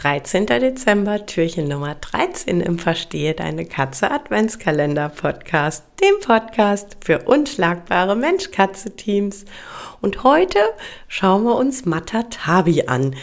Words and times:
13. 0.00 0.46
Dezember, 0.46 1.26
Türchen 1.26 1.68
Nummer 1.68 1.94
13 1.94 2.62
im 2.62 2.78
Verstehe 2.78 3.34
Deine 3.34 3.66
Katze 3.66 4.10
Adventskalender 4.10 5.10
Podcast, 5.10 5.84
dem 6.00 6.20
Podcast 6.22 6.96
für 7.04 7.18
unschlagbare 7.26 8.16
Mensch-Katze-Teams. 8.16 9.44
Und 10.00 10.24
heute 10.24 10.58
schauen 11.06 11.44
wir 11.44 11.54
uns 11.54 11.84
Matatabi 11.84 12.84
an. 12.86 13.14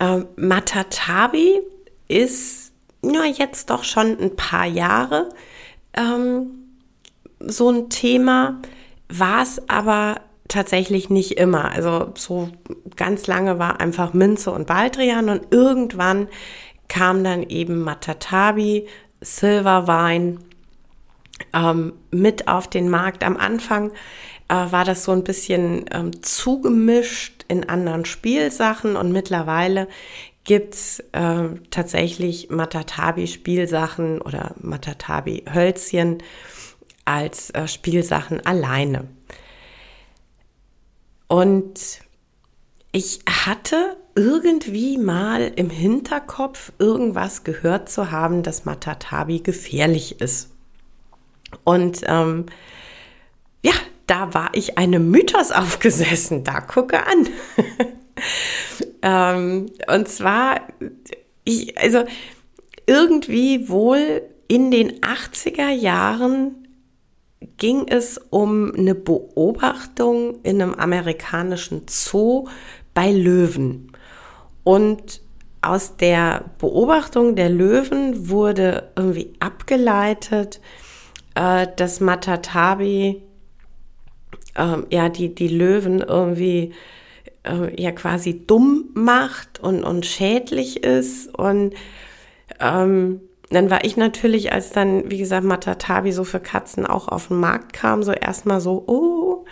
Ähm, 0.00 0.28
Matatabi 0.36 1.60
ist 2.08 2.72
ja 3.02 3.24
jetzt 3.24 3.68
doch 3.68 3.84
schon 3.84 4.18
ein 4.18 4.34
paar 4.34 4.64
Jahre 4.64 5.28
ähm, 5.92 6.70
so 7.38 7.68
ein 7.68 7.90
Thema, 7.90 8.62
war 9.10 9.42
es 9.42 9.60
aber 9.68 10.22
tatsächlich 10.48 11.10
nicht 11.10 11.32
immer. 11.32 11.70
Also 11.70 12.12
so 12.16 12.48
ganz 12.96 13.26
lange 13.26 13.58
war 13.58 13.80
einfach 13.80 14.12
Minze 14.12 14.50
und 14.50 14.66
Baldrian 14.66 15.28
und 15.28 15.46
irgendwann 15.50 16.28
kam 16.88 17.24
dann 17.24 17.42
eben 17.44 17.82
Matatabi, 17.82 18.86
Silverwein 19.20 20.40
ähm, 21.52 21.94
mit 22.10 22.48
auf 22.48 22.68
den 22.68 22.88
Markt. 22.88 23.24
Am 23.24 23.36
Anfang 23.36 23.92
äh, 24.48 24.54
war 24.54 24.84
das 24.84 25.04
so 25.04 25.12
ein 25.12 25.24
bisschen 25.24 25.86
ähm, 25.90 26.22
zugemischt 26.22 27.44
in 27.48 27.68
anderen 27.68 28.04
Spielsachen 28.04 28.96
und 28.96 29.12
mittlerweile 29.12 29.88
gibt's 30.44 31.00
äh, 31.12 31.48
tatsächlich 31.70 32.50
Matatabi-Spielsachen 32.50 34.20
oder 34.20 34.54
Matatabi-Hölzchen 34.60 36.18
als 37.04 37.50
äh, 37.50 37.68
Spielsachen 37.68 38.44
alleine. 38.44 39.08
Und 41.28 42.02
ich 42.92 43.20
hatte 43.26 43.96
irgendwie 44.14 44.98
mal 44.98 45.50
im 45.56 45.70
Hinterkopf 45.70 46.72
irgendwas 46.78 47.44
gehört 47.44 47.88
zu 47.88 48.10
haben, 48.10 48.42
dass 48.42 48.66
Matatabi 48.66 49.40
gefährlich 49.40 50.20
ist. 50.20 50.50
Und 51.64 52.02
ähm, 52.06 52.46
ja, 53.64 53.72
da 54.06 54.34
war 54.34 54.50
ich 54.52 54.76
einem 54.76 55.10
Mythos 55.10 55.50
aufgesessen. 55.52 56.44
Da 56.44 56.60
gucke 56.60 57.06
an. 57.06 57.28
ähm, 59.02 59.66
und 59.88 60.08
zwar, 60.08 60.60
ich, 61.44 61.78
also 61.78 62.04
irgendwie 62.86 63.70
wohl 63.70 64.22
in 64.48 64.70
den 64.70 65.00
80er 65.00 65.70
Jahren 65.70 66.62
ging 67.56 67.88
es 67.88 68.18
um 68.18 68.74
eine 68.74 68.94
Beobachtung 68.94 70.40
in 70.42 70.60
einem 70.60 70.74
amerikanischen 70.74 71.86
Zoo 71.88 72.48
bei 72.94 73.10
Löwen. 73.10 73.92
Und 74.64 75.20
aus 75.60 75.96
der 75.96 76.44
Beobachtung 76.58 77.36
der 77.36 77.48
Löwen 77.48 78.28
wurde 78.28 78.90
irgendwie 78.96 79.32
abgeleitet, 79.38 80.60
äh, 81.34 81.66
dass 81.76 82.00
Matatabi 82.00 83.22
äh, 84.54 84.76
ja 84.90 85.08
die, 85.08 85.34
die 85.34 85.48
Löwen 85.48 86.00
irgendwie 86.00 86.72
äh, 87.44 87.80
ja 87.80 87.92
quasi 87.92 88.44
dumm 88.46 88.90
macht 88.94 89.60
und, 89.60 89.84
und 89.84 90.04
schädlich 90.04 90.82
ist 90.82 91.32
und 91.34 91.74
ähm, 92.60 93.20
dann 93.50 93.70
war 93.70 93.84
ich 93.84 93.96
natürlich, 93.96 94.52
als 94.52 94.70
dann, 94.70 95.10
wie 95.10 95.18
gesagt, 95.18 95.44
Matatabi 95.44 96.12
so 96.12 96.24
für 96.24 96.40
Katzen 96.40 96.86
auch 96.86 97.08
auf 97.08 97.28
den 97.28 97.38
Markt 97.38 97.74
kam, 97.74 98.02
so 98.02 98.12
erstmal 98.12 98.60
so, 98.60 98.84
oh, 98.86 99.44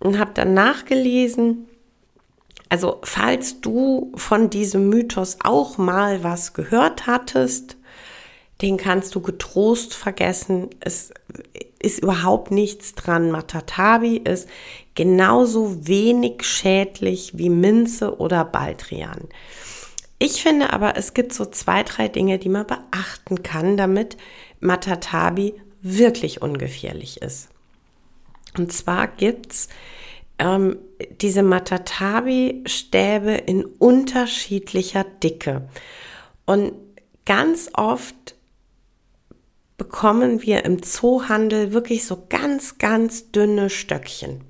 und 0.00 0.18
habe 0.18 0.32
dann 0.34 0.54
nachgelesen. 0.54 1.68
Also, 2.68 2.98
falls 3.02 3.60
du 3.60 4.12
von 4.14 4.50
diesem 4.50 4.88
Mythos 4.88 5.38
auch 5.42 5.78
mal 5.78 6.22
was 6.22 6.52
gehört 6.52 7.06
hattest, 7.06 7.76
den 8.60 8.76
kannst 8.76 9.14
du 9.14 9.20
getrost 9.20 9.94
vergessen. 9.94 10.68
Es 10.80 11.12
ist 11.80 12.00
überhaupt 12.00 12.50
nichts 12.50 12.94
dran. 12.94 13.30
Matatabi 13.30 14.16
ist 14.16 14.48
genauso 14.94 15.86
wenig 15.86 16.42
schädlich 16.42 17.38
wie 17.38 17.50
Minze 17.50 18.18
oder 18.18 18.44
Baldrian. 18.44 19.28
Ich 20.18 20.42
finde 20.42 20.72
aber, 20.72 20.96
es 20.96 21.14
gibt 21.14 21.32
so 21.32 21.46
zwei, 21.46 21.84
drei 21.84 22.08
Dinge, 22.08 22.38
die 22.38 22.48
man 22.48 22.66
beachten 22.66 23.44
kann, 23.44 23.76
damit 23.76 24.16
Matatabi 24.58 25.54
wirklich 25.80 26.42
ungefährlich 26.42 27.22
ist. 27.22 27.48
Und 28.56 28.72
zwar 28.72 29.06
gibt's 29.06 29.68
ähm, 30.38 30.78
diese 31.20 31.42
Matatabi-Stäbe 31.42 33.32
in 33.32 33.64
unterschiedlicher 33.64 35.04
Dicke. 35.04 35.68
Und 36.46 36.72
ganz 37.24 37.70
oft 37.74 38.34
bekommen 39.76 40.42
wir 40.42 40.64
im 40.64 40.82
Zoohandel 40.82 41.72
wirklich 41.72 42.04
so 42.04 42.24
ganz, 42.28 42.78
ganz 42.78 43.30
dünne 43.30 43.70
Stöckchen. 43.70 44.42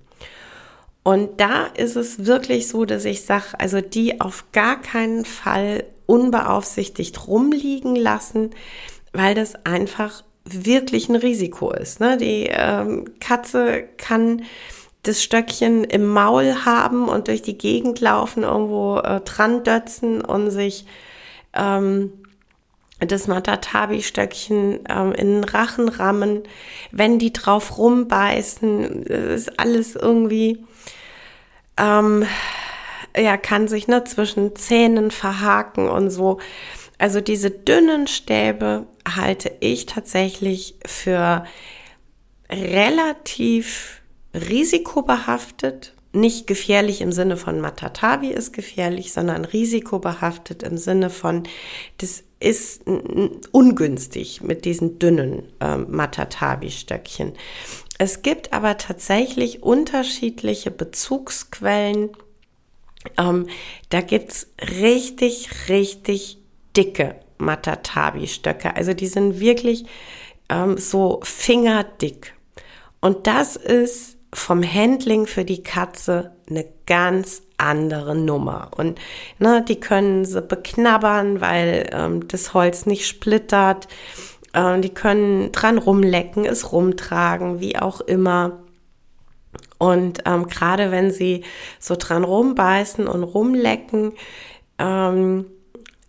Und 1.02 1.40
da 1.40 1.66
ist 1.66 1.96
es 1.96 2.26
wirklich 2.26 2.68
so, 2.68 2.84
dass 2.84 3.04
ich 3.04 3.24
sage, 3.24 3.58
also 3.58 3.80
die 3.80 4.20
auf 4.20 4.46
gar 4.52 4.80
keinen 4.80 5.24
Fall 5.24 5.84
unbeaufsichtigt 6.06 7.26
rumliegen 7.26 7.94
lassen, 7.96 8.50
weil 9.12 9.34
das 9.34 9.54
einfach 9.66 10.24
wirklich 10.44 11.08
ein 11.08 11.16
Risiko 11.16 11.72
ist. 11.72 12.00
Ne? 12.00 12.16
Die 12.16 12.48
ähm, 12.50 13.06
Katze 13.20 13.84
kann 13.96 14.42
das 15.08 15.22
Stöckchen 15.22 15.84
im 15.84 16.06
Maul 16.06 16.64
haben 16.64 17.08
und 17.08 17.28
durch 17.28 17.42
die 17.42 17.56
Gegend 17.58 18.00
laufen, 18.00 18.42
irgendwo 18.42 18.98
äh, 18.98 19.20
dran 19.20 19.64
dötzen 19.64 20.20
und 20.20 20.50
sich 20.50 20.84
ähm, 21.54 22.12
das 23.00 23.26
Matatabi-Stöckchen 23.26 24.80
ähm, 24.88 25.12
in 25.12 25.40
den 25.40 25.44
Rachen 25.44 25.88
rammen. 25.88 26.42
Wenn 26.90 27.18
die 27.18 27.32
drauf 27.32 27.78
rumbeißen, 27.78 29.04
ist 29.04 29.58
alles 29.58 29.94
irgendwie 29.96 30.64
ähm, 31.78 32.26
ja, 33.16 33.36
kann 33.36 33.68
sich 33.68 33.88
ne, 33.88 34.04
zwischen 34.04 34.56
Zähnen 34.56 35.10
verhaken 35.10 35.88
und 35.88 36.10
so. 36.10 36.38
Also 36.98 37.20
diese 37.20 37.50
dünnen 37.50 38.06
Stäbe 38.08 38.86
halte 39.08 39.52
ich 39.60 39.86
tatsächlich 39.86 40.74
für 40.84 41.44
relativ 42.50 43.97
risikobehaftet. 44.34 45.94
Nicht 46.12 46.46
gefährlich 46.46 47.02
im 47.02 47.12
Sinne 47.12 47.36
von 47.36 47.60
Matatabi 47.60 48.28
ist 48.28 48.52
gefährlich, 48.52 49.12
sondern 49.12 49.44
risikobehaftet 49.44 50.62
im 50.62 50.78
Sinne 50.78 51.10
von, 51.10 51.42
das 51.98 52.24
ist 52.40 52.82
ungünstig 53.52 54.40
mit 54.40 54.64
diesen 54.64 54.98
dünnen 54.98 55.52
ähm, 55.60 55.86
Matatabi-Stöckchen. 55.90 57.34
Es 57.98 58.22
gibt 58.22 58.52
aber 58.52 58.78
tatsächlich 58.78 59.62
unterschiedliche 59.62 60.70
Bezugsquellen. 60.70 62.10
Ähm, 63.18 63.48
da 63.90 64.00
gibt's 64.00 64.48
richtig, 64.80 65.68
richtig 65.68 66.38
dicke 66.76 67.16
Matatabi-Stöcke. 67.38 68.76
Also 68.76 68.94
die 68.94 69.08
sind 69.08 69.40
wirklich 69.40 69.84
ähm, 70.48 70.78
so 70.78 71.20
fingerdick. 71.22 72.34
Und 73.00 73.26
das 73.26 73.56
ist 73.56 74.17
vom 74.32 74.62
Handling 74.62 75.26
für 75.26 75.44
die 75.44 75.62
Katze 75.62 76.32
eine 76.48 76.66
ganz 76.86 77.42
andere 77.56 78.14
Nummer. 78.14 78.70
Und 78.76 78.98
ne, 79.38 79.64
die 79.66 79.80
können 79.80 80.24
sie 80.24 80.42
beknabbern, 80.42 81.40
weil 81.40 81.88
ähm, 81.92 82.28
das 82.28 82.54
Holz 82.54 82.86
nicht 82.86 83.06
splittert. 83.06 83.88
Äh, 84.52 84.80
die 84.80 84.94
können 84.94 85.52
dran 85.52 85.78
rumlecken, 85.78 86.44
es 86.44 86.72
rumtragen, 86.72 87.60
wie 87.60 87.78
auch 87.78 88.00
immer. 88.00 88.60
Und 89.78 90.22
ähm, 90.26 90.46
gerade 90.46 90.90
wenn 90.90 91.10
sie 91.10 91.44
so 91.78 91.96
dran 91.96 92.24
rumbeißen 92.24 93.06
und 93.06 93.22
rumlecken, 93.22 94.12
ähm, 94.78 95.46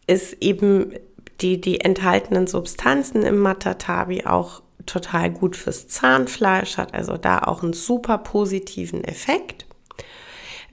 ist 0.07 0.33
eben 0.41 0.93
die, 1.41 1.61
die 1.61 1.81
enthaltenen 1.81 2.47
Substanzen 2.47 3.23
im 3.23 3.37
Matatabi 3.37 4.25
auch 4.25 4.61
total 4.89 5.29
gut 5.29 5.55
fürs 5.55 5.87
Zahnfleisch, 5.87 6.77
hat 6.77 6.93
also 6.93 7.17
da 7.17 7.39
auch 7.39 7.63
einen 7.63 7.73
super 7.73 8.17
positiven 8.17 9.03
Effekt. 9.03 9.65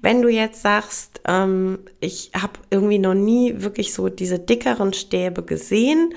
Wenn 0.02 0.22
du 0.22 0.28
jetzt 0.28 0.62
sagst, 0.62 1.20
ähm, 1.26 1.78
ich 2.00 2.30
habe 2.34 2.54
irgendwie 2.70 2.98
noch 2.98 3.14
nie 3.14 3.54
wirklich 3.62 3.92
so 3.92 4.08
diese 4.08 4.38
dickeren 4.38 4.92
Stäbe 4.92 5.42
gesehen 5.42 6.14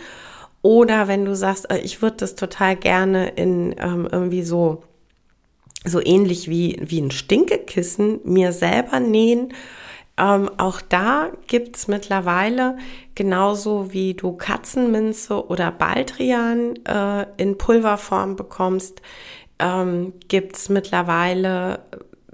oder 0.62 1.08
wenn 1.08 1.26
du 1.26 1.36
sagst, 1.36 1.72
äh, 1.72 1.80
ich 1.80 2.02
würde 2.02 2.18
das 2.18 2.36
total 2.36 2.76
gerne 2.76 3.30
in 3.30 3.76
ähm, 3.80 4.08
irgendwie 4.12 4.44
so, 4.44 4.84
so 5.86 6.02
ähnlich 6.04 6.50
wie, 6.50 6.78
wie 6.82 7.02
ein 7.02 7.12
Stinkekissen 7.12 8.20
mir 8.26 8.52
selber 8.52 9.00
nähen. 9.00 9.54
Ähm, 10.20 10.50
auch 10.58 10.82
da 10.82 11.30
gibt 11.48 11.78
es 11.78 11.88
mittlerweile, 11.88 12.78
genauso 13.16 13.94
wie 13.94 14.14
du 14.14 14.34
Katzenminze 14.34 15.48
oder 15.48 15.72
Baldrian 15.72 16.76
äh, 16.86 17.26
in 17.38 17.58
Pulverform 17.58 18.36
bekommst, 18.36 19.02
ähm, 19.60 20.14
gibt 20.28 20.58
es 20.58 20.68
mittlerweile 20.68 21.80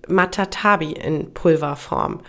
Matatabi 0.08 0.94
in 0.94 1.34
Pulverform. 1.34 2.22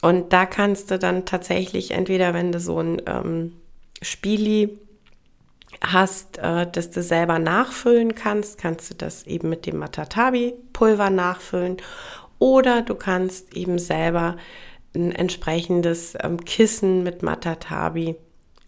Und 0.00 0.32
da 0.32 0.46
kannst 0.46 0.90
du 0.90 0.98
dann 0.98 1.26
tatsächlich 1.26 1.90
entweder, 1.90 2.32
wenn 2.32 2.52
du 2.52 2.60
so 2.60 2.78
ein 2.80 3.02
ähm, 3.06 3.52
Spili 4.00 4.78
hast, 5.84 6.38
äh, 6.38 6.66
dass 6.70 6.90
du 6.90 7.02
selber 7.02 7.38
nachfüllen 7.38 8.14
kannst, 8.14 8.58
kannst 8.58 8.90
du 8.90 8.94
das 8.94 9.26
eben 9.26 9.50
mit 9.50 9.66
dem 9.66 9.78
Matatabi-Pulver 9.78 11.10
nachfüllen 11.10 11.76
oder 12.38 12.82
du 12.82 12.94
kannst 12.94 13.54
eben 13.54 13.78
selber 13.78 14.36
ein 14.94 15.12
entsprechendes 15.12 16.14
ähm, 16.20 16.44
Kissen 16.44 17.02
mit 17.02 17.22
Matatabi 17.22 18.16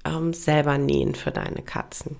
ähm, 0.04 0.32
selber 0.32 0.78
nähen 0.78 1.14
für 1.14 1.30
deine 1.30 1.62
Katzen. 1.62 2.16